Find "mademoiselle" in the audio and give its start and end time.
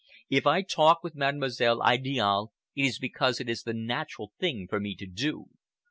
1.13-1.79